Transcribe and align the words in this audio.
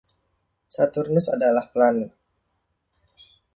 Saturnus 0.75 1.27
adalah 1.35 1.65
planet. 1.73 2.09